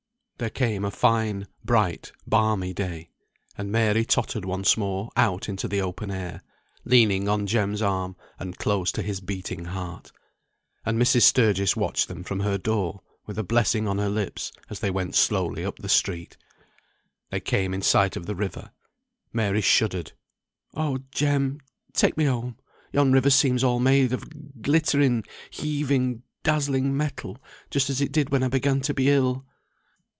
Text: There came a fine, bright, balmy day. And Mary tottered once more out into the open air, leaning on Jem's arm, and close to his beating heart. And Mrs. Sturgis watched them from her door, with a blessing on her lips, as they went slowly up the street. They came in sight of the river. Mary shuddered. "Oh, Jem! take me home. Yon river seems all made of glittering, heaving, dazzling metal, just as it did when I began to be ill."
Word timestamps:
There 0.37 0.49
came 0.49 0.83
a 0.83 0.89
fine, 0.89 1.45
bright, 1.63 2.11
balmy 2.25 2.73
day. 2.73 3.11
And 3.59 3.71
Mary 3.71 4.03
tottered 4.03 4.43
once 4.43 4.75
more 4.75 5.11
out 5.15 5.47
into 5.47 5.67
the 5.67 5.81
open 5.81 6.09
air, 6.09 6.41
leaning 6.83 7.29
on 7.29 7.45
Jem's 7.45 7.79
arm, 7.79 8.15
and 8.39 8.57
close 8.57 8.91
to 8.93 9.03
his 9.03 9.19
beating 9.21 9.65
heart. 9.65 10.11
And 10.83 10.99
Mrs. 10.99 11.21
Sturgis 11.21 11.75
watched 11.75 12.07
them 12.07 12.23
from 12.23 12.39
her 12.39 12.57
door, 12.57 13.01
with 13.27 13.37
a 13.37 13.43
blessing 13.43 13.87
on 13.87 13.99
her 13.99 14.09
lips, 14.09 14.51
as 14.67 14.79
they 14.79 14.89
went 14.89 15.13
slowly 15.13 15.63
up 15.63 15.77
the 15.77 15.87
street. 15.87 16.37
They 17.29 17.39
came 17.39 17.71
in 17.71 17.83
sight 17.83 18.15
of 18.17 18.25
the 18.25 18.33
river. 18.33 18.71
Mary 19.31 19.61
shuddered. 19.61 20.13
"Oh, 20.73 21.01
Jem! 21.11 21.59
take 21.93 22.17
me 22.17 22.25
home. 22.25 22.57
Yon 22.93 23.11
river 23.11 23.29
seems 23.29 23.63
all 23.63 23.79
made 23.79 24.11
of 24.11 24.63
glittering, 24.63 25.23
heaving, 25.51 26.23
dazzling 26.41 26.97
metal, 26.97 27.37
just 27.69 27.91
as 27.91 28.01
it 28.01 28.11
did 28.11 28.31
when 28.31 28.41
I 28.41 28.47
began 28.47 28.81
to 28.81 28.93
be 28.95 29.07
ill." 29.11 29.45